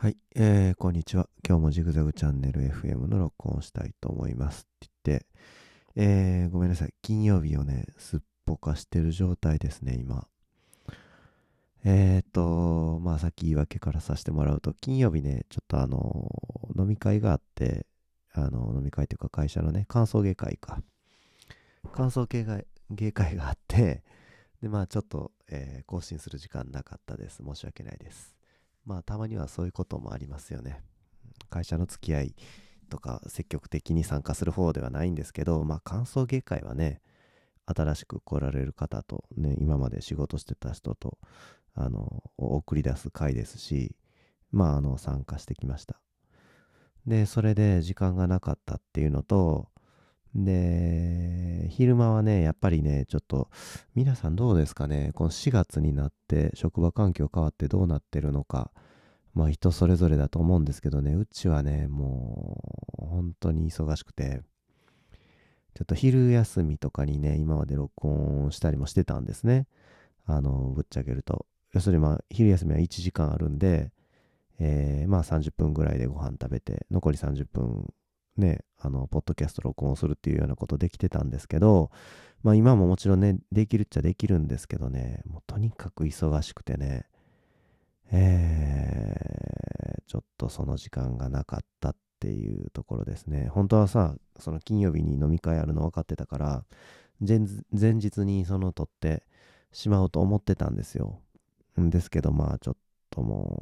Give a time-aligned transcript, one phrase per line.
[0.00, 1.28] はい、えー、こんにちは。
[1.44, 5.26] 今日もジグザグチャンネル FM の録音をしたいと思いますって言って、
[5.96, 6.94] えー、ごめんなさい。
[7.02, 10.28] 金曜日をね、すっぽかしてる状態ですね、今。
[11.84, 16.30] えーと、まあさっき言い訳からさせてもらうと、金曜日ね、ちょっとあの、
[16.78, 17.84] 飲み会があって、
[18.32, 20.80] あの、飲み会というか会社のね、感想芸会か。
[21.92, 24.04] 感想芸会会があって、
[24.62, 27.42] で、まあちょっと、えー更新する時間なかったです。
[27.44, 28.37] 申し訳ないです。
[28.88, 30.82] まあたまにはそういうこともありますよね。
[31.50, 32.34] 会社の付き合い
[32.88, 37.02] とか積極的に参加する方ではないんですけど、まあ感想芸会はね、
[37.66, 41.18] 新しく来られる方とね、今まで仕事してた人と、
[41.74, 43.94] あの、送り出す会ですし、
[44.50, 46.00] まああの、参加してきました。
[47.06, 49.68] で、それで時間がなかったっていうのと、
[50.34, 53.48] で、昼間はね、やっぱりね、ちょっと、
[53.94, 58.70] 皆さんどうですかね、この4月になって、職場環境変わってどうなってるのか、
[59.34, 62.62] まあ人それぞれだと思うんですけどね、うちはね、も
[62.98, 64.42] う、本当に忙しくて、
[65.74, 69.66] ちょっと昼休みとかにね、今まで録音したりもしてたんですね。
[70.26, 71.46] あの、ぶっちゃけると。
[71.72, 73.92] 要するにまあ、昼休みは1時間あるんで、
[74.58, 77.86] えーまあ30分ぐらいでご飯食べて、残り30分
[78.38, 81.90] ね、あの、ポッドキャスト録音するっていうようなことできてたんですけど、
[82.42, 87.06] まあ今ももちろんね、できるっちゃできるんですけどね、もうとにかく忙しくてね、
[88.10, 93.48] えー、ちょっとその時間がなかったっていうところですね。
[93.48, 96.64] 本当はさ、その金曜日に飲み会あるの分かってたから、
[97.20, 97.40] 前
[97.94, 99.24] 日にその撮って
[99.72, 101.20] しまおうと思ってたんですよ。
[101.80, 102.76] んですけど、まあちょっ
[103.10, 103.60] とも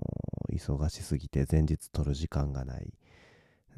[0.50, 2.92] う忙しすぎて前日撮る時間がない。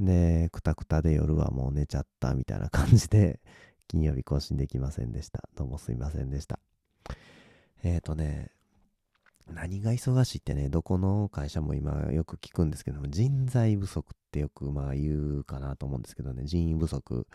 [0.01, 3.41] で、くたくたで夜はもう寝ちゃったみたいな感じで、
[3.89, 5.49] 金曜日更新できませんでした。
[5.57, 6.61] どうもすいませんでした。
[7.83, 8.51] えーとね、
[9.47, 17.27] 何が忙しいってね、どこの会社も今よく聞くんですけども、人材不足ってよくまあ言うかなと思うんですけどね、人員不足。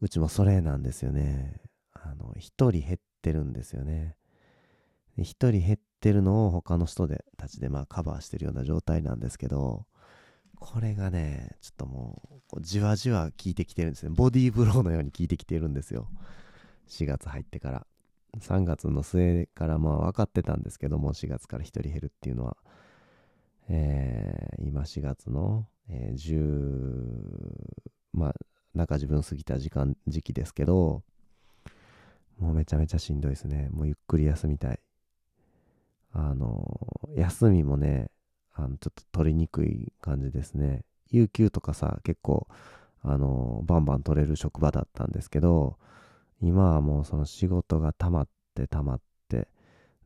[0.00, 1.60] うちもそれなんですよね。
[1.92, 4.16] あの、一人減ってるんですよね。
[5.18, 9.86] 一人減ってるのを他の人でたちでまあカバーしてるような状態なんですけど、
[10.60, 14.10] これがね、ちょっともう、じわじわ効いてきてるんですね。
[14.10, 16.08] ボディーブローのように効いてきてるんですよ。
[16.88, 17.86] 4月入ってから。
[18.38, 22.56] 3月の末からまあ分かってたんですけども、4月から1人減るっていうのは。
[23.68, 28.34] えー今4月の、えー10、まあ、
[28.74, 31.02] 中自分過ぎた時間、時期ですけど、
[32.38, 33.68] もうめちゃめちゃしんどいですね。
[33.72, 34.78] もうゆっくり休みたい。
[36.12, 38.10] あの、休みもね、
[38.64, 40.84] あの、ちょっと取りにくい感じですね。
[41.10, 42.46] 有給とかさ、結構、
[43.02, 45.78] あの、バンバン取れる職場だったんですけど、
[46.42, 49.48] 今はもうその仕事が溜まって溜まって、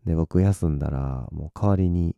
[0.07, 2.17] で、僕休んだら、もう代わりに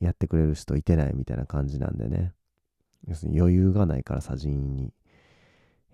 [0.00, 2.32] やってくれる人いてないみたいな感じなんでね。
[3.08, 4.92] 要するに余裕がないからさ、人員に。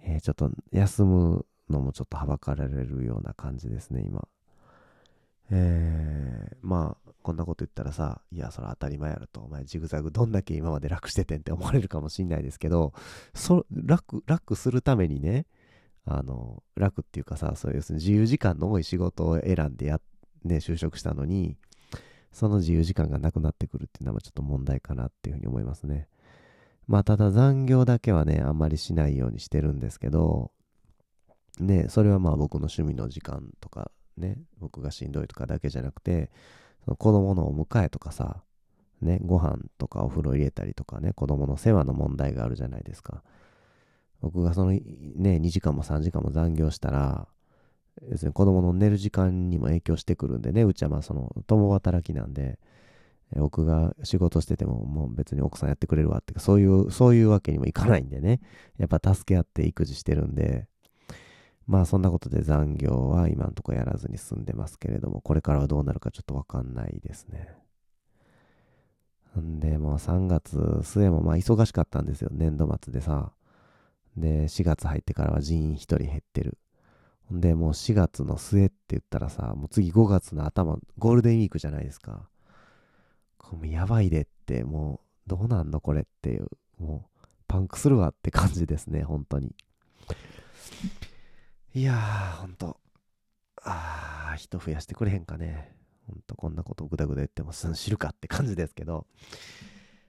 [0.03, 4.27] えーちょっと休むのもちょっとはばかられるような感じですね、今。
[5.51, 12.93] えー、まあ、こんなこと言ったらさ、いや、それ当たり前やろと、お前ジグザグどんだけ今まで楽しててんって思われるかもしんないですけど、
[13.35, 15.47] そ楽、楽するためにね、
[16.07, 20.01] あの、楽っていうかさ、そういう自由時間の多い仕事を選んでや、
[20.45, 21.57] ね、就職したのに、
[22.31, 26.09] その自由時間がなくなってくるっていうのはちょっと問題かなっていうふうに思いますね。
[26.87, 30.51] まあ、ただ残業だけはね、あんまりしないようにしてるんですけど、
[31.59, 36.31] ね、それはまあ僕の趣味の時間とかね、僕がしんどいとかだけじゃなくて、
[36.85, 38.43] その子供のお迎えとかさ、
[39.01, 43.23] ね、ご飯とかお風呂入れたりとかね、子供の世話の問題があるじゃないですか。
[44.21, 44.81] 僕がそのね、
[45.37, 47.29] 2時間も3時間も残業したら、
[48.11, 52.59] 要するに子供の寝る時間にも影響してくるんでね、うちはまあその共働きなんで、
[53.37, 58.41] 僕が仕事しててももう別に奥さんやってくれるわって、そういう、そういうわけにもいかないんでね、
[58.79, 60.67] やっぱ助け合って育児してるんで、
[61.67, 67.55] まあそんなことで残業は今のとこやらずに済んでますけれども、これからはどうなるかちょっとわかんないですね。
[69.41, 73.33] んで、もう3月末もまあ忙しかったんですよ、年度末でさ。
[74.17, 76.59] で、4月入ってからは人員1人減ってる。
[77.29, 82.29] ほんで、もう4月の末って言ったらさ、もう次5月の頭、ゴールデンウィークじゃないですか。
[83.63, 89.55] やばいでって、もうどうなんのこれっていう、もうパンクするわって感じですね、本当に。
[91.77, 92.77] いやー、ほんと。
[93.65, 95.75] あー、人増やしてくれへんかね。
[96.07, 99.09] ほんと、こんなことぐだぐだ言ってもすん 知るかって感じですけど。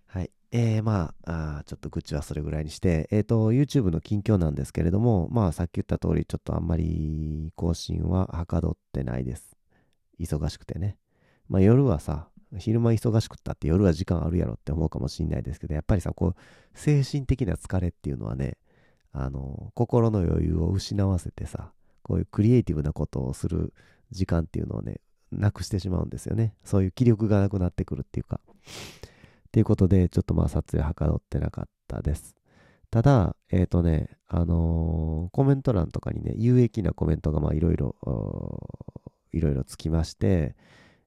[0.05, 0.31] はい。
[0.51, 9.57] えー、まあ、あちょっと愚痴はそれぐらいにして、えっ、と、YouTube の近況なんですけれども、まあ、さっき言った通り、ちょっとあんまり更新ははかどってないです。
[10.19, 10.99] 忙しくてね。
[11.49, 12.29] まあ、夜はさ、
[12.59, 16.35] 昼間忙しくったって夜は時間あるやろって思うかもしんないですけど、やっぱりさ、こう、
[16.75, 18.59] 精神的な疲れっていうのはね、
[19.17, 21.71] あの、心の余裕を失わせてさ、
[22.03, 23.73] こういうクリエイティブなことをする
[24.11, 24.99] 時間っていうのをね、
[25.31, 26.53] なくしてしまうんですよね。
[26.63, 28.41] そういう気力がなくなってくるっていうか。
[28.45, 32.35] っていうことで、ちょっとまあ撮影はかどってなかったです。
[32.91, 37.95] ただ、えっ、ー、とね、あのー、コメント欄とかにね、有益なコメントがまあいろいろ、
[39.31, 40.55] いろいろつきまして、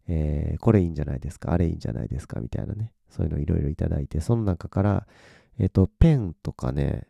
[0.07, 5.07] えー、これいいんじゃないですか、あれいいんじゃないですか、みたいなね、そういうのいろいろいただいて、その中から、
[5.59, 7.07] えっ、と、ペンとかね、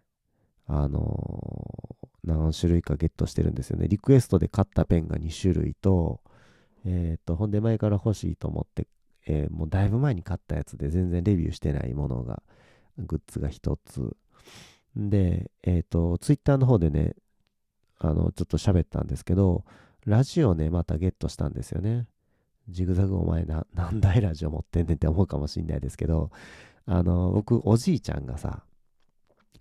[0.69, 3.89] あのー、何種類かゲットしてるんですよね。
[3.89, 6.21] リクエストで買ったペンが2種類と、
[6.85, 8.87] えっ、と、ほんで前から欲しいと思って、
[9.27, 12.43] えもうだいぶ前に買ったやつで全然レビューしてないものが、
[12.99, 14.17] グッズが1つ。
[14.95, 17.15] で、えっ、と、ツイッターの方でね、
[17.99, 19.65] あの、ちょっと喋ったんですけど、
[20.05, 22.07] ラジオね、またゲットしたんですよね。
[22.69, 26.31] ジグザグお前な、何台ラジオ持ってんねんって思うかもしんないですけど、
[26.85, 28.65] あの、僕、おじいちゃんがさ、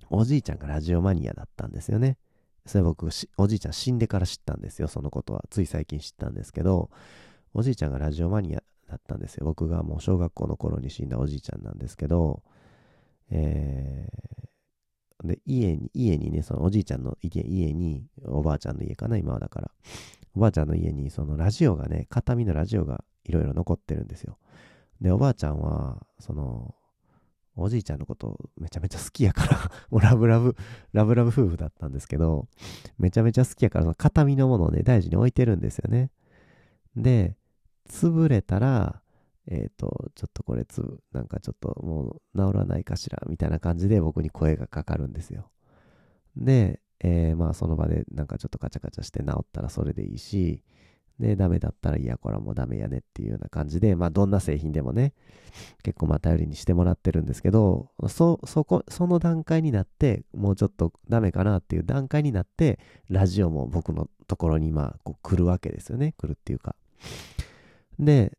[0.09, 2.17] おじいちゃんがラジオマニアだったんですよね。
[2.65, 3.07] それ僕、
[3.37, 5.45] おじいちゃん死んでから知ったんですよ、そのことは。
[5.49, 6.89] つい最近知ったんですけど、
[7.53, 9.45] おじいちゃんがラジオマニアだったんですよ。
[9.45, 12.43] 僕がもう小学校の頃に死んだおじいちゃんなんですけど、
[13.29, 19.71] えー、で、家に、家にね、そのおじいちゃんの家家に、おばあちゃんの家かな、今はだから。
[20.35, 24.37] おばあちゃんの家にそのラジオがね、形見のラジオがいろいろ残ってるんですよ。
[25.01, 26.75] で、おばあちゃんは、その、
[27.57, 30.55] おじいちゃんのことめちゃめちゃ好きやから もうラブラブ、
[30.93, 32.47] ラブラブ夫婦だったんですけど、
[32.97, 36.11] めちゃめちゃ好きやから、その形見のものをね、大事に置いてるんですよね。
[36.95, 37.35] で、
[37.89, 39.01] 潰れたら、
[39.47, 45.49] えっ、ー、と、ちょっとこれつ、なんかちょっともう治らないかしら、みたいな感じで僕に声がかかるんですよ。
[46.35, 50.63] で、えー、まあその場でなんかちょっとカチャカチャして治ったらそれでいいし、
[51.19, 55.13] で、ダメだったら、いや、これはもうダメやねっていうような感じで、まあどんな製品でもね、
[55.83, 62.79] 結構まあ頼りにしてもらってるんですけど、そ、そこ、その段階になって、もうちょっとダメかなっていう段階になって、
[63.09, 66.13] ラジオも僕のところにまあこう来るわけですよね。
[66.17, 66.75] 来るっていうか。
[67.99, 68.37] で、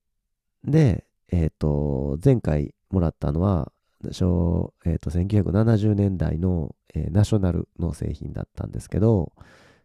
[0.64, 3.72] で、えっ、ー、と、前回もらったのは、
[4.12, 9.32] 小、えーと、1970年代の、えー、ナショナルの製品だったんですけど、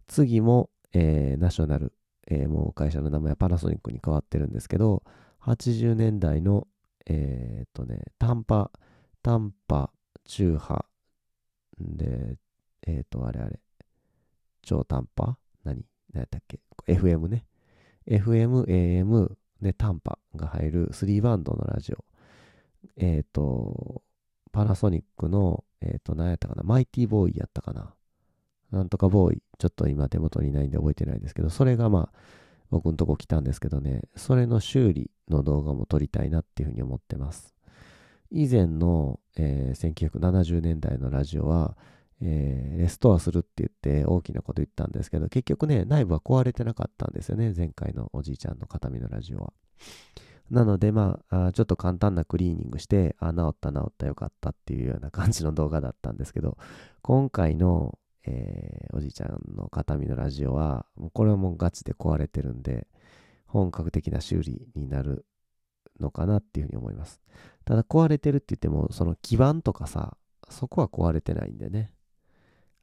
[0.07, 1.93] 次も、えー、ナショナル、
[2.27, 5.03] えー、もう会社の名前はパナソニックに変わってるんですけど、
[5.41, 6.67] 80年代の、
[7.05, 8.71] えっ、とね、短波、
[9.21, 9.89] 短波、
[10.25, 10.85] 中波、
[11.79, 12.37] で、
[12.87, 13.59] えっ、と、あれあれ、
[14.61, 15.83] 超短波何？
[16.13, 17.45] 何やったっけ ?FM ね。
[18.07, 22.05] FM、AM、ね、短波が入る3バンドのラジオ。
[22.97, 24.01] えっ、と、
[24.51, 27.93] パナソニックの、えっ、ー、と、何やったかな、マイティーボーイやったかな？
[28.71, 29.42] なんとかボーイ。
[29.57, 32.17] ちょっと今手元にないんで覚えてないですけど、それがまあ、
[32.69, 37.53] 僕のとこ来たんですけどね、それの修理の動画も撮りたいなっていうふうに思ってます。
[38.31, 41.77] 以前の、えー、1970年代のラジオは、
[42.19, 49.53] えー、レストアするって言って大きなこと言ったんですけど、結局ね、内部は壊れてなかったんですよね、前回のおじいちゃんの形見のラジオは。
[50.49, 56.57] なので、まあ、ちょっと簡単なクリーニングして、あ、治った治ったよかったっていうような感じの動画だったんですけど、
[57.01, 62.87] 今回の、えー、おじいちゃんの形見のラジオは、これはもうガチで壊れてるんで、
[63.45, 65.25] 本格的な修理になる
[65.99, 67.21] のかなっていうふうに思います。
[67.65, 70.17] ただ壊れてるって言っても、その基板とかさ、
[70.49, 71.91] そこは壊れてないんでね。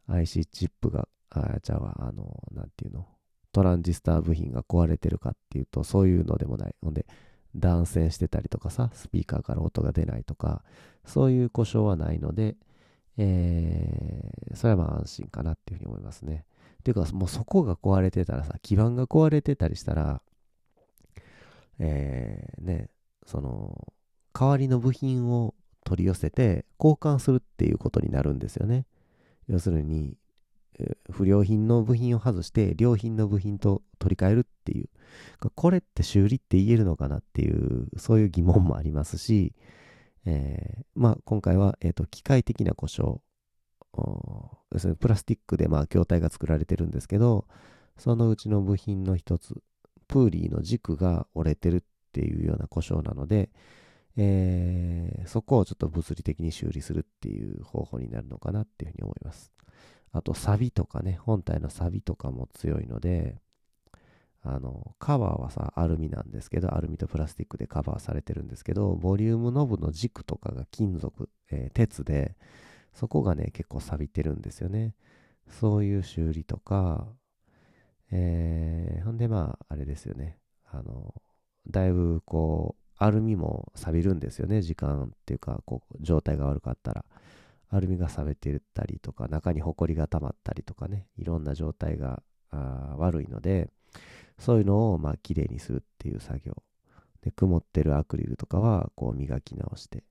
[0.06, 3.06] IC チップが、あ、じゃあ、あの、なんていうの、
[3.52, 6.74] トランジスタ部品が壊れてるかっていうと、そういうのでもない。
[6.82, 7.06] ほんで、
[7.56, 10.62] 断線してたりとかさ、スピーカーから音が出ないとか、
[11.04, 12.56] そういう故障はないので、
[13.22, 16.46] えー、それはまあ安心かなっていうふうに思いますね。
[16.82, 20.22] ていうか、もうそこが壊れてたらさ、基盤が壊れてたりしたら、
[21.78, 22.88] えー、ね、
[23.26, 23.92] その、
[24.32, 28.86] 代わりの部品を取り寄せて交換するっていうことになるんですよね。
[29.48, 30.16] 要するに、
[31.10, 34.88] 不良品の部品を外して良品の部品と取り替えるっていう
[35.54, 39.52] これって修理って言えるのかなっていうそういう疑問もありますし、
[40.26, 43.20] えー、まあ、今回は、えーと、機械的な故障
[44.72, 47.46] 要するにプラスチックでまあ筐体が作られてるんですけど
[47.98, 49.60] そのうちの部品の一つ
[50.06, 53.50] プーリーの軸が折れてるっていうような故障なので、
[54.16, 59.52] えー、そこをちょっと物理的に修理するっていう方法になるのかなっていうふうに思います。
[60.12, 63.40] あと、サビとかね、本体のサビとかも強いので、
[64.42, 72.36] あの、カバーはさ、アルミなんですけど、アルミとプラスチックでカバーされてるんですけど、ボリュームノブの軸とかが金属、えー、鉄で、
[72.94, 74.94] そこがね、結構錆びてるんですよね。
[75.48, 77.06] そういう修理とか、
[78.10, 80.38] えー、ほんでまあ、あれですよね。
[80.70, 81.14] あの、
[81.68, 87.04] だいぶこう、アルミも錆びるんですよね時間っていうかこう状態が悪かったら
[87.70, 92.22] アルミが錆びてたりとか中にホコリが溜まったりとかねいろんな状態が
[92.98, 93.70] 悪いので
[94.40, 96.54] そういうのをまあ綺麗にするっていう作業。
[97.22, 100.02] で曇ってるアクリルとかはこう磨き直して。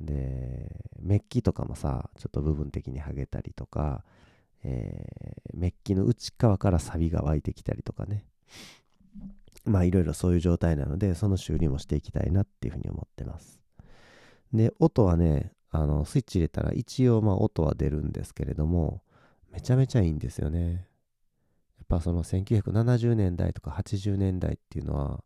[0.00, 4.02] でメッキとかもさちょっと部分的に剥げたりとか、
[4.64, 8.24] えー、メッキの内側からサビが湧いてきたりとかね。
[9.64, 13.60] まあいろいろそういう状態なのでその修理もしていきたいなっていうふうに思ってます。
[14.52, 19.02] で音はねあのスイッチ入れたら一応まあ音は出るんですけれども
[19.52, 20.89] めちゃめちゃいいんですよね。
[21.90, 25.22] ぱその1970年代とか80年代っていうのは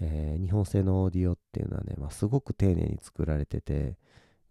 [0.00, 3.96] えー、日本製のオーディオっていうのはね、まあ、すごく丁寧に作られてて、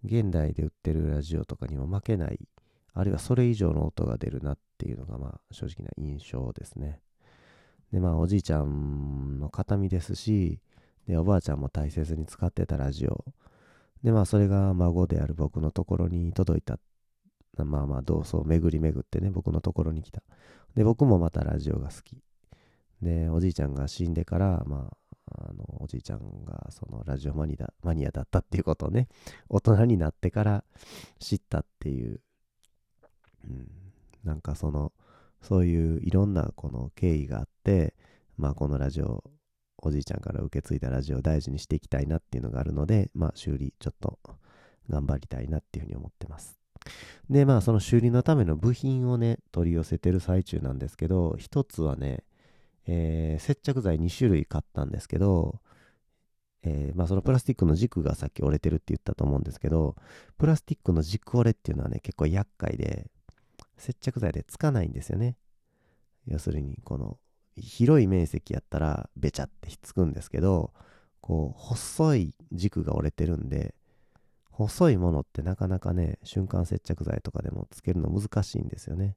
[0.05, 2.39] 現代で売ってるラジオとかにも負けない、
[2.93, 7.01] あるいはそれ以上の音が出るなっていうのが、まあ、正直な印象ですね。
[7.91, 10.59] で、まあ、おじいちゃんの形見ですし、
[11.07, 13.25] で、おばあちゃんも大切に使ってたラジオ。
[14.03, 16.77] で、まあ、それが孫である僕のところに届いた。
[17.57, 20.21] まあまあ、どうそう、巡り巡ってね、僕のところに来た。
[20.75, 22.17] で、僕もまたラジオが好き。
[23.01, 24.97] で、おじいちゃんが死んでから、まあ、
[25.31, 29.07] あのおじいちゃんがそのラジオマニアマニアだったっていうことをね
[29.49, 30.63] 大人になってから
[31.19, 32.21] 知ったっていう、
[33.45, 33.71] うん、
[34.23, 34.91] なんかその
[35.41, 37.95] そういういろんなこの経緯があって
[38.37, 39.23] まあこのラジオ
[39.77, 44.19] おじいちゃんから受け継いだラジオを大事にしていきたいなっていうのがあるのでまあ修理ちょっと
[44.89, 46.58] 頑張りたいなっていうふうに思ってます。
[47.29, 52.23] でまあその修理のための部品をね取り寄せてる最中なんですけど一つはね
[52.91, 55.59] えー、接着剤2種類買ったんですけど、
[56.63, 59.95] えー、まあそのプラスチックの軸がさっき折れてるって言ったと思うんですけど、
[60.39, 63.05] プラスチックの軸折れっていうのはね、結構厄介で、
[63.77, 65.37] 接着剤でつかないんですよね。
[66.25, 67.19] 要するに、この
[67.55, 70.73] 広い面積やったらべちゃってひっつくんですけど、
[71.21, 73.75] こう、細い軸が折れてるんで、
[74.59, 79.15] 細いものってなかなかね、瞬間接着剤とかでもつけるの難しいんですよね。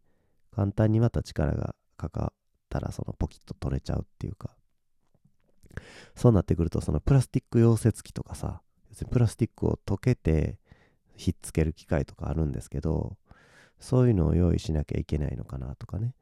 [0.54, 4.50] 簡単にまた力がかかったらそのポキッと取れちゃうっていうか。
[6.14, 8.60] そうなってくるとそのプラスチック溶接機とかさ
[9.10, 10.58] プラスチックを溶けて
[11.16, 13.16] ひっつける機械とかあるんですけど
[13.80, 16.14] そういうのを用意しなきゃいけないのかなとかね。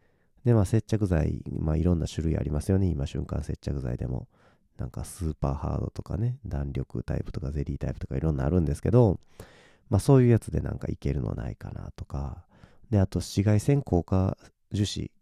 [0.45, 2.87] でまあ接着剤まあいろんな種類ありますよね。
[2.87, 4.29] 今瞬間接着剤でも。
[4.81, 9.21] なんかスーパーハードとかね弾力タイプとかゼリータイプとかいろんなあるんですけど
[9.91, 12.45] まあそういうやつでなんかいけるのないかなとか
[12.91, 14.37] であと紫外線硬化
[14.73, 15.13] 樹脂っ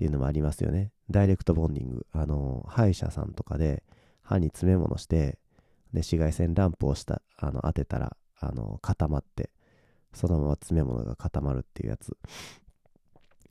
[0.00, 0.92] ていうのもありますよね。
[1.10, 2.06] ダイレクトボンディング。
[2.12, 3.82] あの、歯医者さんとかで
[4.22, 5.38] 歯に詰め物して、
[5.92, 9.50] で、紫外線ランプをした、あの、当てたら、あの、固まって、
[10.14, 12.16] そのまま詰め物が固まるっていうやつ。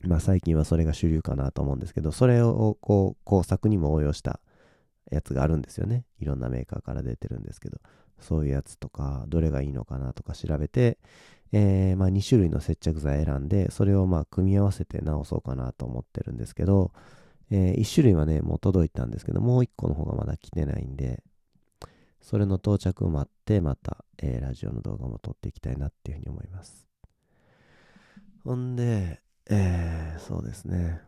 [0.02, 4.40] まあ最近はそれが主流かなと思うんですけど、それをこう工作にも応用した
[5.10, 6.06] やつがあるんですよね。
[6.20, 7.80] いろんなメーカーから出てるんですけど、
[8.20, 10.98] そういうやつとか、どれがいいのかなとか調べて、
[11.52, 16.92] えー、まあ、2種類の接着剤選んで、それをまあ組み合わせて直そうかなと思ってるんですけど、
[17.52, 21.24] えー、1種類はね、もう届いたんですけど、もう1個の方がまだ来てないんで、
[22.22, 26.88] それの到着を待って、また、えー、ラジオの動画も撮っていきたいなっていうふうに思います。
[28.44, 31.02] ほんで、えー、そうですね。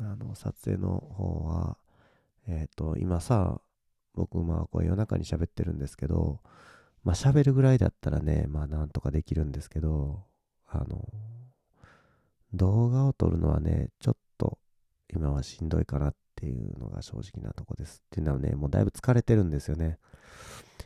[0.00, 1.76] あの、撮影の方は、
[2.48, 3.60] えっ、ー、と、今さ、
[4.14, 6.40] 僕、まあ、こう夜中に喋ってるんですけど、
[7.04, 10.24] まあ喋るぐらいだったらね、まあなんとかできるんですけど、
[10.66, 11.06] あの、
[12.52, 14.58] 動画を撮るのはね、ちょっと
[15.14, 18.02] 今はしんどいかなっていうのが正直なとこです。
[18.06, 19.98] っていうのはね、もうだいぶ疲れてるんですよね。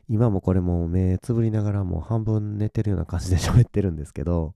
[0.09, 4.54] 今もこれもう目つぶりながらもう半分寝てるような感じで 喋ってるんですけど、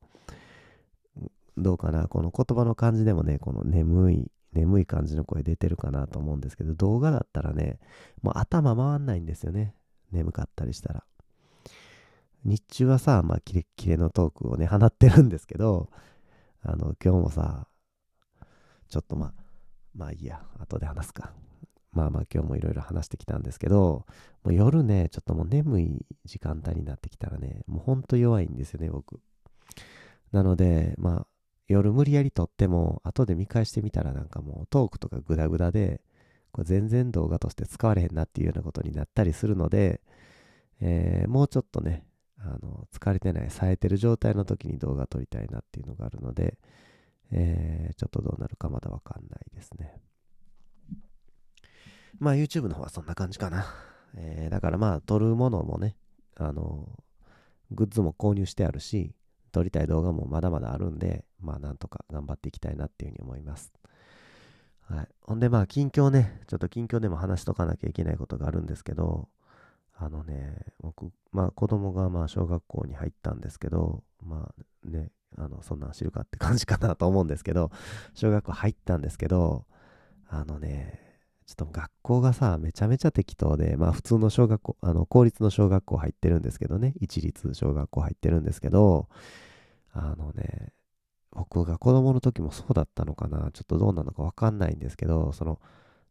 [1.57, 7.79] どうかな、この言葉の感じでもね、この眠い、眠い感じの声出てるかなと思うんですけど、動画だったらね、
[8.23, 9.75] もう頭回んないんですよね。
[10.13, 11.05] 眠かったりしたら。
[12.45, 15.91] 日中はさ、まあ、キレッキレのトークをね、放ってるんですけど、
[16.63, 17.67] あの、今日もさ、
[18.89, 19.33] ちょっとまあ、
[19.95, 21.33] まあいいや、後で話すか。
[21.93, 24.07] まあまあ今日もいろいろ話してきたんですけど、
[24.45, 29.21] もう夜ね、ちょっともう眠い時間帯になってきたらね、もうほんと弱いんですよね、僕。
[30.33, 31.27] なので、まあ、
[31.69, 36.01] 夜無理やり撮っても、後で見返してみたらなんかもうトークとかグダグダで、
[36.53, 40.01] これ全然動画として使われへんなっていうようなことになったりするので、
[40.81, 42.07] えー、もうちょっとね、
[42.39, 46.59] あの疲れてない、冴えてる状態の時に動画撮りたいなっていうのがあるので、
[47.33, 50.01] えー、ちょっとどうなるかまだわかんないですね。
[52.19, 53.67] まあ YouTube の方はそんな感じかな。
[54.15, 55.97] えー、だからまあ撮るものもね、
[56.37, 56.89] あの、
[57.71, 59.15] グッズも購入してあるし、
[59.57, 63.73] 撮りたい動画もまだまだあるんで、まあなんとか頑張っていきたいなっていうふうに思います。
[64.83, 65.09] はい。
[65.23, 69.31] ほんでまあ近況ね、ちょっと近況でも話しとかなきゃいけないことがあるんですけど、
[69.95, 74.53] あのね、僕、まあ子供がまあ小学校に入ったんですけど、ま
[74.85, 77.71] あね、あの、そんなん知るかって感じかなと思うんですけど、
[78.13, 79.65] 小学校入ったんですけど、
[80.29, 81.01] あのね、
[81.47, 89.09] ちょっと学校がさ、めちゃめちゃ適当で、まあ普通の小学校、あの、公立の小学校入ってるんですけどね、一律小学校入ってるんですけど、
[89.99, 90.73] あのね、
[91.31, 95.59] 僕が子供の時もそうだったのかな、ちょっとどうなのかわかんないんですけど、その、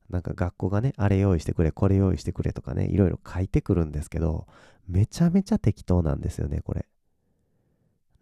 [0.10, 4.48] なんか学校がね、あれ用意してくれ、これ用意してくれとかね、いろいろ書いてくるんですけど、
[4.88, 6.86] めちゃめちゃ適当なんですよね、これ。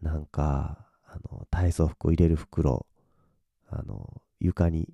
[0.02, 2.86] なんか、あの、体操服を入れる袋、
[3.70, 4.90] あの、床に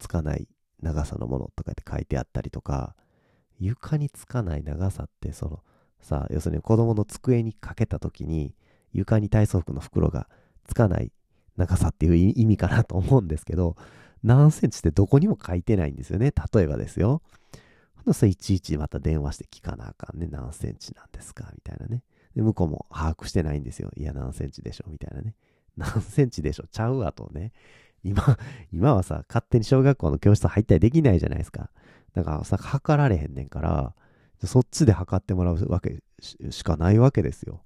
[0.00, 0.48] つかない
[0.82, 2.96] 長さのものとかって書いてあったりとか、
[3.60, 5.62] 床につかない長さって、その、
[6.00, 8.54] さあ、要するに子供の机にかけた時に、
[8.92, 10.28] 床に体操服の袋が
[10.64, 11.12] つかない
[11.56, 13.76] 長さっていう意味かなと思うんですけど、
[14.22, 16.32] 何センチってどこにも書いてないんですよね。
[16.52, 17.22] 例えばですよ。
[17.96, 20.28] ほんとそれいちいちまた電話して聞かなあかんね。
[20.30, 22.02] 何センチなんですかみたいなね。
[22.34, 23.90] で、向こうも把握してないんですよ。
[23.96, 25.34] いや、何センチでしょみたいなね。
[25.76, 27.52] 何センチでしょちゃうわとね。
[28.04, 28.38] 今、
[28.72, 31.70] 今はさ、勝手に小学校の教室入ったりできないじゃないですか。
[32.14, 33.94] だからさ、測られへんねんから、
[34.44, 35.98] そっちで測ってもらうわけ
[36.50, 37.60] しかないわけですよ。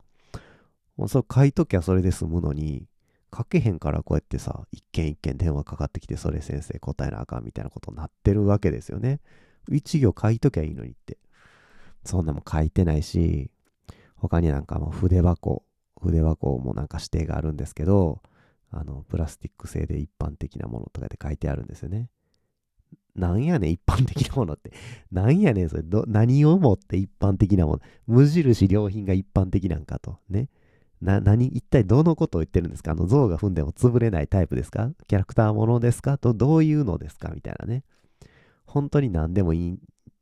[0.97, 2.87] もうそれ書いときゃそれで済むのに、
[3.35, 9.21] 書けへんからこうやってさ、一件一件電話かかってきて、それ先生答えなあかんみたいなことになってるわけですよね。
[9.71, 11.19] 一行書いときゃいいのにって。
[12.05, 13.51] そんなも書いてないし、
[14.17, 15.65] 他になんかもう筆箱、
[16.01, 18.21] 筆箱もなんか指定があるんですけど、
[18.71, 22.09] あの、プラスチック製で一般的なものとかで書いてあるんですよね。
[23.15, 24.73] なんやねん、一般的なものって。
[25.13, 27.81] なんやねん、それ、何をもって一般的なもの。
[28.07, 30.19] 無印良品が一般的なんかと。
[30.29, 30.49] ね。
[31.03, 32.93] な、何、一体どのことを言ってるんですか？
[32.93, 34.91] あの像が踏んでも潰れないタイプですか？
[35.09, 36.17] キャラクターものですか？
[36.17, 37.31] と、どういうのですか？
[37.35, 37.83] みたいなね。
[38.65, 39.79] 本当に何でもいい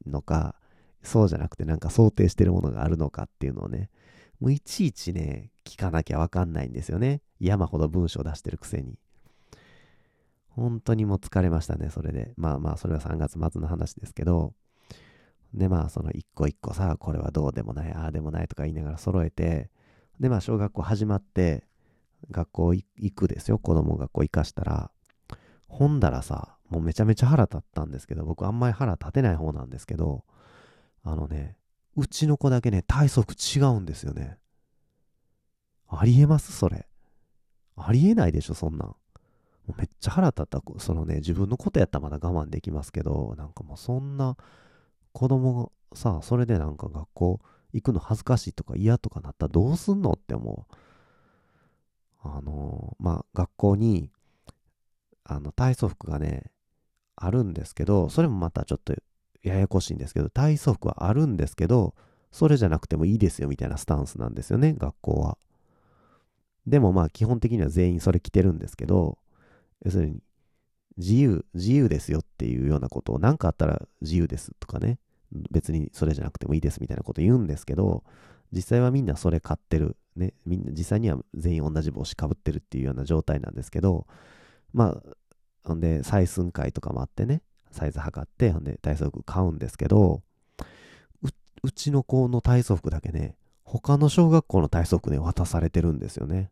[0.06, 0.56] のか、
[1.02, 3.90] そうじゃなくてなんか想定してるものがあるのかっていうのをね、
[4.40, 7.20] もういちいちね、聞かなきゃわかんないんですよね。
[7.38, 8.98] 山ほど文章出してるくせに。
[10.48, 12.32] 本当にもう疲れましたね、それで。
[12.36, 14.54] まあまあ、それは3月末の話ですけど、
[15.54, 19.70] でまあ、その一個一個さ、これはどうでもない、ああでもないとか言いながら揃えて、
[20.20, 21.64] で、まあ、小学校始まって、
[22.30, 23.58] 学校行くですよ。
[23.58, 24.90] 子供学校行かしたら、
[25.66, 30.24] ほんだらさ、もうめちゃめちゃ腹立ったんですけど、僕あんまり腹立てない方なんですけど、
[31.02, 31.56] あのね、
[31.96, 34.36] うちの子だけね、体側違うんですよね。
[35.88, 36.52] ありえます？
[36.52, 36.86] それ。
[37.76, 38.94] ありえないでしょ、そんなん。
[39.76, 40.62] めっちゃ腹立った。
[40.78, 44.36] そのね、自分のことやったらまだ我慢できますけど、なんかもうそんな
[45.12, 47.40] 子供がさ、それでなんか学校
[47.72, 50.74] 行くの恥ずかしいとか嫌とかなったらどうすんのって思う。
[52.22, 54.10] あのー、まあ、学校に、
[55.24, 56.50] あの、体操服がね、
[57.16, 58.94] あるんですけど、それもまたちょっと
[59.42, 61.94] ややこしいんですけど、体操服はあるんですけど、
[62.30, 65.38] それじゃなくてもいいですよみたいなスタンスなんですよね、学校は。
[66.66, 69.18] でもまあ基本的には全員それ着てるんですけど、
[69.84, 70.22] 要するに
[70.98, 74.98] 自由、自由ですよっていうようなことを何かあったら自由ですとかね、
[75.50, 78.04] 別にそれじゃなくてもいいですみたいなこと言うんですけど、
[78.52, 79.96] 実際はみんなそれ買ってる。
[80.16, 84.06] ね、みんな実際には全員同じ帽子かぶってるっていうような状態なんですけど、
[84.72, 85.02] まあ、
[85.64, 90.22] ほんで、採寸会とかもあってね、サイズ測って、ほんで、体操服買うんですけど、
[91.62, 96.50] うちの子の体操服だけね、他の小学校の体操服ね、渡されてるんですよね。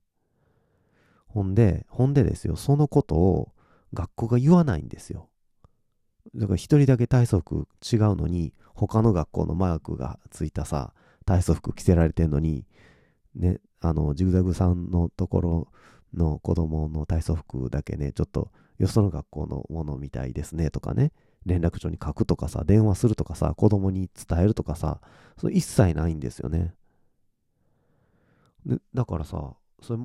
[1.26, 3.52] ほんで、ほんでですよ、そのことを
[3.92, 5.28] 学校が言わないんですよ。
[6.34, 8.52] だから一人だけ体操服違うのに、
[8.86, 10.92] 他の学校のマークがついたさ、
[11.26, 12.64] 体操服着せられてんのに、
[13.34, 15.68] ね、あの、ジグザグさんのところ
[16.14, 21.12] の子供の体操服だけね、ちょっとよその学校のものみたいですねとかね、
[21.44, 25.00] 連絡帳に書くとかさ、電話するとかさ、子供に伝えるとかさ、
[25.36, 26.74] それ一切ないんですよね。
[28.94, 30.02] だからさ、それ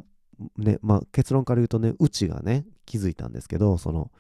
[0.58, 4.12] ね、まあ結論から言うとね、うちがね、気づいたんですけど、その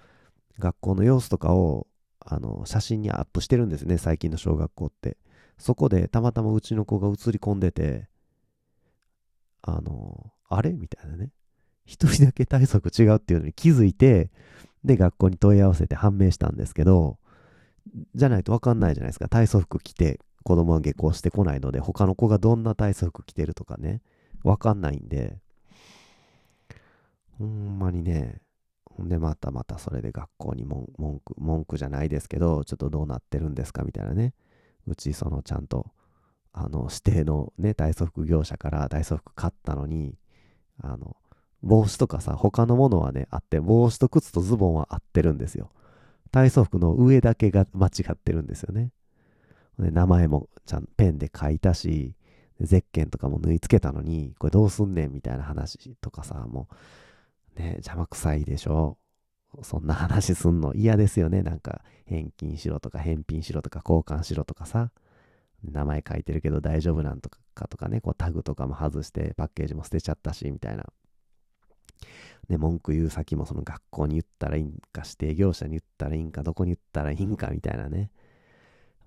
[0.60, 1.88] 学校の様子とかを
[2.26, 5.18] あの写真にアップしてるんですね、最近の小学校って。
[5.58, 8.08] そこでたまたまうちの子が映り込んでて、
[9.62, 10.74] あの、あれ？
[10.74, 11.30] みたいなね。
[11.86, 14.32] 一人だけ体側違うっていうのに気づいて、
[14.84, 17.18] で、学校に問い合わせて判明したんですけど、
[18.16, 19.28] じゃないとわかんないじゃないですか。
[19.30, 24.02] 体操服着て子供は下校してこないので、他の子がどんな体操服着てるとかね、
[24.44, 25.38] わかんないんで、
[27.38, 28.42] ほんまにね、
[28.99, 30.88] でまたまたそれで学校に文
[31.23, 34.34] 句、文句じゃないですけど、ちょっとどうなってるんですかみたいなね。
[34.88, 35.88] うちそのちゃんと、
[36.51, 40.15] あの、指定のね、体操服業者から体操服買ったのに、
[40.82, 41.15] あの、
[41.63, 45.71] 帽子とかさ、他のものはね、あって、帽子と靴とズボンは合ってるんですよ。
[46.32, 48.91] 体操服の上だけが間違ってるんですよね。
[49.79, 52.15] で名前もちゃんペンで書いたし、
[52.60, 56.75] ゼッケンとかも縫い付けたのに、これどうすんねんみたいな話とかさ、もう、
[57.56, 58.98] ね、邪魔くさいでしょ。
[59.62, 61.44] そんな話すんの嫌ですよね。
[61.44, 64.92] なんか、返金しろとか、返品しろとか、交換しろとかさ。
[65.63, 70.86] 名前書いてるけど大丈夫なんとかとかね、こうタグとかも外してパッケージも捨てちゃったし、みたいな。
[72.50, 78.12] で、文句言う先もその学校に言ったらいいんか、指定業者に言ったらいいんか、どこに言ったらいいんか、みたいなね。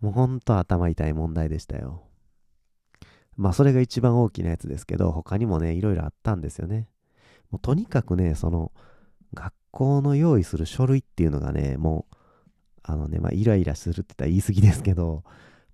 [0.00, 2.02] もうほんと頭痛い問題でしたよ。
[3.36, 6.88] まあそれが一番大きなやつですけど、他にもね、いろいろあったんですよね。
[7.50, 8.72] もうとにかくね、その、
[9.34, 12.16] 学校の用意する書類っていうのがね、もう、
[12.82, 15.24] あのね、まあイライラするって言ったら言い過ぎですけど、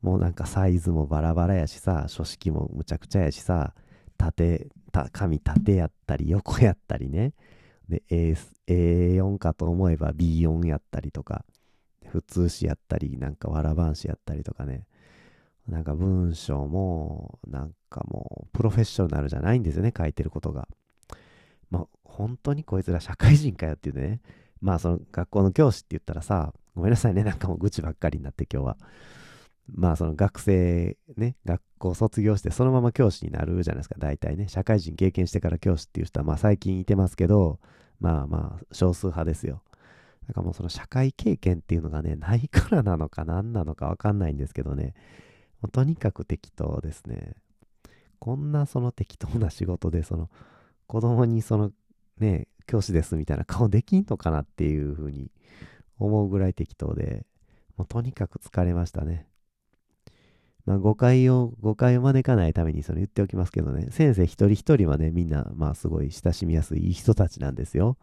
[0.01, 3.75] もうなんかサイズもバラバラやしさ、書式もむちゃくちゃやしさ、
[4.17, 7.35] 縦、た紙縦やったり横やったりね。
[7.89, 11.45] で、A、A4 かと思えば B4 やったりとか、
[12.07, 14.87] 普通詞やったり、なんかわらばん詞やったりとかね。
[15.69, 20.69] なんか文章も、なんかもう、プロフェッショナルじゃないんですよね、書いてることが。
[21.73, 24.21] まあ、本当にこいつら社会人かよっていうね。
[24.61, 28.77] まあ、その学校の教師って言ったらさ、ごめんなさいね、なんかもう愚痴ばっかりになって今日は。
[29.75, 34.49] まあ、その学生、ね、学校卒業してそのまま教師になるじゃないですか、大体ね。
[34.49, 37.59] 社会人経験してから教師っていう人は、まあ最近いてますけど、
[38.01, 39.63] まあまあ、少数派ですよ。
[40.29, 44.95] だかもうその社会経験っていうのがね、ないからなのか何なのかわかんないんですけどね、
[45.63, 47.37] もうとにかく適当ですね。
[48.19, 50.29] こんなその適当な仕事で、その
[50.87, 51.73] 子供にその
[52.19, 55.31] ね、教師ですみたいな顔できんのかなっていうふうに
[55.99, 57.27] 思うぐらい適当で、
[57.77, 59.27] もうとにかく疲れましたね。
[60.65, 67.99] まあ誤解を、誤解を招かないためにそれ言っておきますけどね、先生一人一人はね、みんなまあすごい親しみやすいいい人たちなんですよ。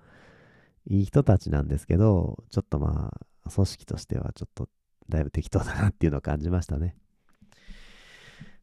[0.88, 3.14] いい人たちなんですけど、ちょっとま
[3.46, 4.70] あ、組織としてはちょっと
[5.08, 6.96] だいぶ適当だなっていうのを感じましたね。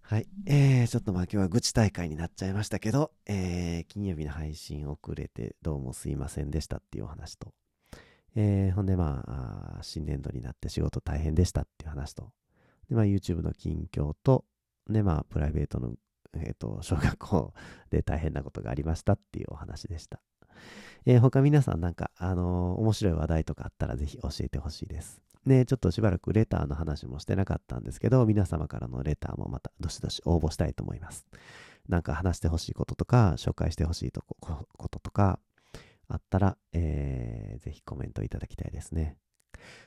[0.09, 0.29] はい。
[0.47, 7.49] えー、ちょっとまあ今日は愚痴大会になっちゃいましたけど、えー、金曜日の配信遅れてどうもすいませんでしたっていうお話と、
[8.37, 12.31] えー、ほんでまあ、新年度になって仕事大変でしたっていう話と、
[12.89, 14.45] でまあ YouTube の近況と、
[14.89, 15.95] でまあプライベートの、
[16.37, 17.53] えっ、と、小学校
[17.91, 20.21] で大変なことがありましたっていうお話でした。
[21.05, 25.21] えー、他皆さんなんか、あのー、面白い話題とかあったらぜひ教えてほしいです。
[25.47, 31.27] ね、ちょっとしばらくレターの話もしてなかったんですけど、皆様からのレターもまたどしどし応募したいと思います。
[31.89, 35.39] なんか話してほしいこととか、紹介してほしいとここととか、
[36.09, 39.17] あったら、えー、ぜひコメントいただきたいですね。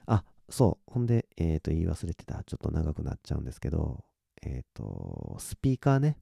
[0.05, 0.91] あ、そう。
[0.91, 2.43] ほんで、えっ、ー、と、言い忘れてた。
[2.43, 4.03] ちょっと長くなっちゃうんですけど、
[4.41, 6.17] えっ、ー、と、スピーカーね。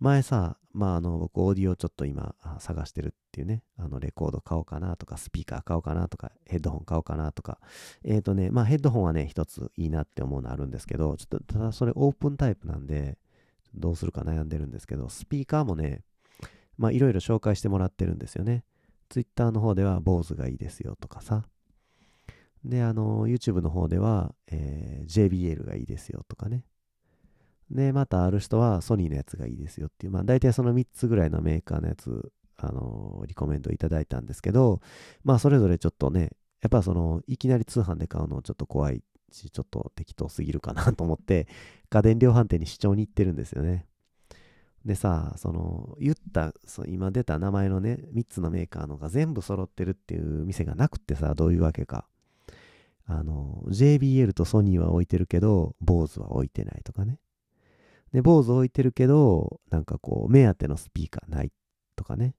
[0.00, 7.58] 前さ、まあ、あの、僕、オーディオちょっと今、探してるっていうね、あの、レコード買おうかなとか、スピーカー買おうかなとか、ヘッドホン買おうかなとか、
[8.02, 13.18] えっ、ー、とね、まあ、ヘッドホンはね、一ついいなって思うのあるんですけど、ちょっと、ただそれオープンタイプなんで、
[13.74, 16.02] どうするか悩んでるんですけど、スピーカーもね、
[16.78, 18.64] まあ、いろいろ紹介してもらってるんですよね。
[19.10, 21.44] ツイッターの方では、坊主がいいですよとかさ。
[22.64, 26.64] で、あの、YouTube の方では、えー、JBL がいいですよとかね。
[27.70, 34.80] で、またある人はソニーのやつがいいですよっていう、まあ大体その3つぐらいのメーカーのやつ、あのー、リコメンドいただいたんですけど、
[35.24, 36.30] まあそれぞれちょっとね、
[36.62, 39.02] やっぱその、いきなり通販で買うのちょっと怖い
[39.32, 41.48] し、ちょっと適当すぎるかなと思って、
[41.88, 43.86] 家電量販店に視聴に行ってるんですよね。
[44.84, 52.06] でさ、その、言った、そ今出た名前のね、3つのメーカーのが全部揃ってるっていう店がなくってさ、どういうわけか。
[53.06, 57.18] あの、JBL とソニーは置いてるけど、BOSE は置いてないとかね。
[58.12, 61.52] で、坊主置いてるけど、なんかこう、目当てのスピーカーない
[61.96, 62.34] とかね。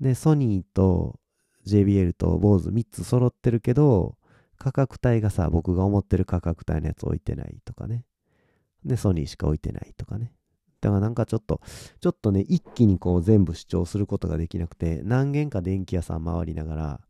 [0.00, 1.18] で、ソニーと
[1.66, 4.16] JBL と坊主3つ揃ってるけど、
[4.58, 8.04] 価格帯がさ、僕が思ってる価格帯のやつ置いてないとかね。
[8.84, 10.32] で、ソニーしか置いてないとかね。
[10.80, 11.60] だからなんかちょっと、
[12.00, 17.00] ちょっとね、一気にこう全部主張することができなくて、何軒か電気屋さん回りながら、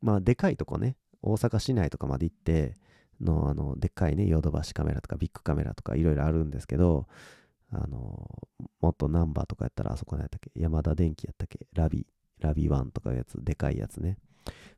[0.00, 2.74] まあでかいとこね、大阪市内とかまで行って、
[3.20, 7.06] の、あの、でっかいね、ヨドバシカメラとかビッグカメラとかいろいろあるんですけど、
[7.70, 8.48] あの、
[8.80, 12.06] もっとナンバーとかやったらあそこ何やったっけ山田電機やったっけラビ、
[12.40, 14.16] ラビワンとかいうやつ、でかいやつね。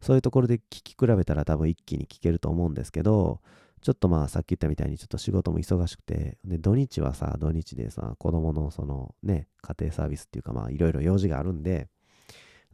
[0.01, 3.41] そういうところで聞き比べたら多分一気に聞けると思うんですけど、
[3.83, 11.89] ちょっとまあさっき言ったみたいにちょっと仕事も忙しくて、で、土日はさ、土日でさ、子供のそのね、家庭サービスっていうかまあいろいろ用事があるんで、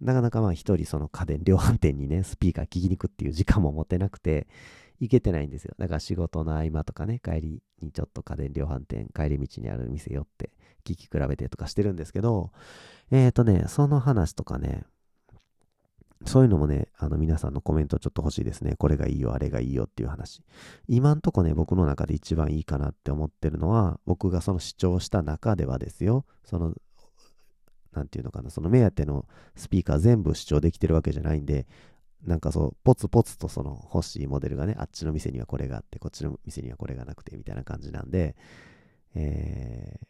[0.00, 4.46] なかなかまあ一人その家電量販店にね、スピーカー聞きに行くっていう時間も持てなくて、
[4.98, 5.74] 行けてないんですよ。
[5.78, 10.50] だから仕事の合間とかね、帰りにちょっと家電量販店、帰り道にある店寄って
[10.84, 12.52] 聞き比べてとかしてるんですけど、
[13.10, 14.84] えっ、ー、とね、その話とかね、
[16.24, 18.74] そういうのもね、あの皆さんのコメントちょっと欲しいですね。
[18.76, 20.42] これがいいよ、あれがいいよっていう話。
[20.88, 26.74] 今んとこね、僕の中で一番いいかなって思ってるのは、僕がその視聴した中ではですよ、その、
[27.92, 31.66] なんていうのかな、その目当てのスピーカー全部視聴できてるわけじゃないんで、
[32.24, 38.36] なんかそう、ポツポツとその欲しいモデルがね、あっちの店にはこれがあって、こっちの店にはこれがなくて、みたいな感じなんで、
[39.14, 40.06] えー、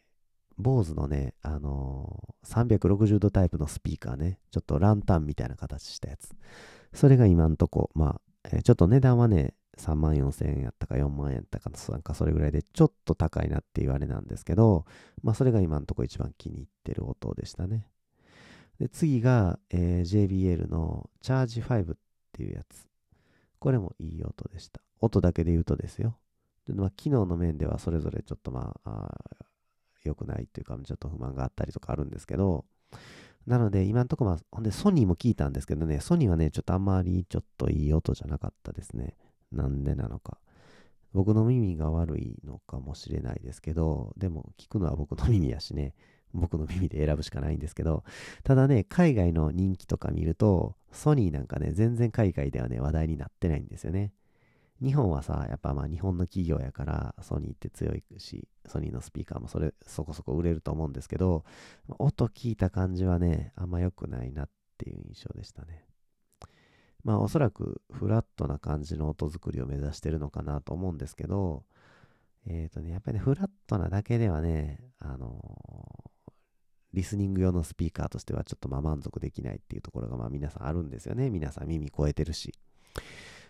[0.57, 6.35] 坊主のね、あのー、360度タイプのスピーカーね、ちょっとランタンみたいな形したやつ。
[6.93, 14.85] それが今んとこ、まあ、えー、ちょっと値段はね、3万4千円やったか4万円やったかなんかそれぐらいでちょっと高いなっていうあれなんですけど、
[15.23, 17.85] まあそれが今んとこ一番気に入ってる音でしたね。
[18.79, 21.97] で、次が、えー、JBL のチャージ5っ
[22.31, 22.87] ていうやつ。
[23.59, 24.81] これもいい音でした。
[24.99, 26.17] 音だけで言うとですよ。
[26.67, 29.09] でまあ、機能の面ではそれぞれちょっとまあ、
[30.03, 32.65] 良くないっていうか、ちょっと不満があったりとかあるんですけど、
[33.45, 39.15] なので、今んとこまあ、ほんで、ソニーも聞いたんですけどね、ソニーはね、ちょっとあんまりちょっといい音じゃなかったですね。
[39.51, 40.37] なんでなのか。
[41.13, 45.93] 僕の耳が悪いのかもしれないですけど、でも聞くのは僕の耳やしね、
[46.37, 48.03] 僕の耳で選ぶしかないんですけど、
[48.43, 54.13] ただね、海外の人気とか見ると、ソニーなんかね、全然海外ではね、話題になってないんですよね。
[54.81, 61.45] 日本はさ、やっぱまあ日本の企業やからソニーって強いし、ソニーのスピーカーもそれそこそこ売れると思うんですけど、
[61.97, 65.85] 音聞いた感じはね、あんま良くないなっていう印象でしたね。
[67.03, 71.63] まあおそらくフラットな感じの音作りを目指してるのかなと思うんですけど、
[72.45, 76.06] えっ、ー、とね、やっぱりね、フラットなだけではね、あのー、
[76.93, 81.29] リスニング用のスピーカーとしてはちょっとまあ満足できないっていうところがまあ皆さんあるんですよね。
[81.29, 82.53] 皆さん耳超えてるし。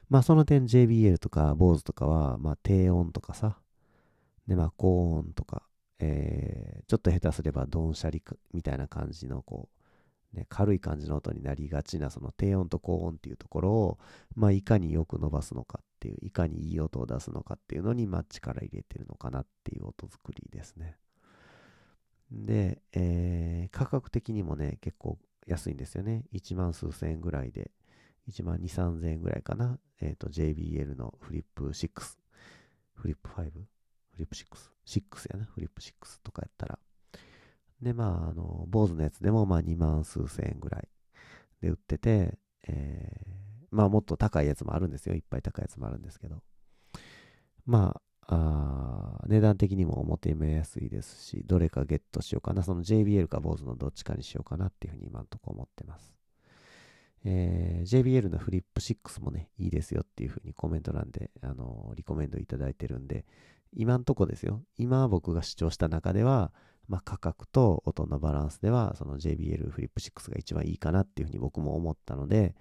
[0.10, 3.58] まあその点 JBL とか BOSE とかは、まあ低音とかさ、
[4.48, 5.64] でまあ高音とか、
[6.00, 8.24] えー、ちょっと下手すればドンシャリ
[8.54, 9.70] みたいな感じのこ
[10.34, 13.98] う、ね、軽い感じの音になりがちなその低音と高音っていうところを、
[14.36, 20.98] まあいかによく伸ばすのかっていう、いかにいい音を出すのかっていうのに、まあ力入れてるのかなっていう音作りですね。
[22.32, 26.26] で、えー、価格的にもね、結構安いんですよね。
[26.34, 27.72] 1万数千円ぐらいで、
[28.30, 29.80] 1万2、3000円ぐらいかな。
[30.02, 31.90] えっ、ー、と、JBL のフリップ6、
[32.94, 33.44] フリップ 5?
[33.44, 34.46] フリップ6、
[34.86, 35.92] 6やな、フリップ6
[36.24, 36.80] とかやったら。
[37.82, 40.88] で、まあ、あの、坊主のやつでも、まあ、2万数千円ぐらい
[41.62, 42.38] で売ってて、
[42.68, 45.16] えー、まあ、もっと高いやつもあるんですよ。
[45.16, 46.42] いっぱい高いやつもあるんですけど。
[47.66, 52.64] まあ、あ値段的にも表目やすいですし、どれかゲットしようかな。
[52.64, 56.14] その JBL か BOSE のどっちかにしようかなっていうふうに今のとこ思ってます。
[57.24, 63.26] えー、JBL のフリップ6もね、いいですよっていうふうにコメント欄で、あのー、リコメンドいただいてるんで、
[63.74, 64.62] 今んとこですよ。
[64.78, 66.52] 今僕が主張した中では、
[66.88, 72.56] まあ、価格と音のバランスでは、その JBL フリップ6が一番いいかなっていうふうに僕も思ったので、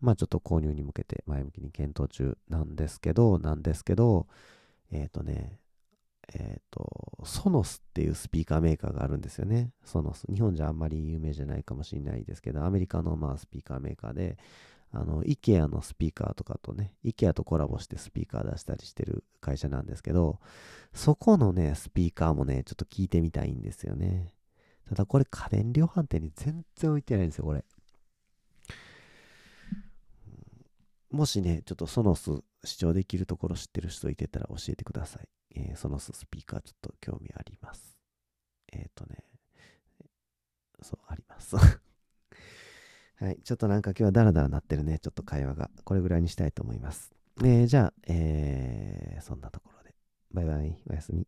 [0.00, 4.26] まあちょっと購入に向けて前向きに検討中なんですけど、なんですけど、
[4.90, 5.58] えっ、ー、とね、
[6.34, 9.70] えっ、ー、と、ソノスっていうスピーカーメーカーがあるんですよね。
[9.84, 10.26] ソノス。
[10.32, 14.38] 日本じゃあんまり有名じゃないかもしれないですけど、アメリカのまあスピーカーメーカーで、
[14.90, 20.38] あの、IKEA のスピーカーとかとね、IKEA とコラボしてスピーカー出したりしてる会社なんですけど、
[20.94, 24.32] そこのね、スピーカーもね、ちょっと聞いてみたいんですよね。
[24.88, 27.64] ただこれ家電量販店に全然置いてないんですよ、これ。
[31.10, 32.30] もしね、ちょっとソノス
[32.64, 35.28] 視聴できるところ知ってる人いてたら教えてください。
[35.54, 37.96] えー、ソノススピーカーちょっと興味あります。
[38.72, 39.24] えっ、ー、とね、
[40.82, 41.56] そう、あります。
[43.16, 43.40] はい。
[43.42, 44.98] ちょっとなんか今日はダラダラなってるね。
[44.98, 45.70] ちょっと会話が。
[45.84, 47.12] これぐらいにしたいと思います。
[47.40, 49.94] えー、じゃあ、えー、そんなところで。
[50.30, 50.82] バイバイ。
[50.88, 51.26] おやすみ。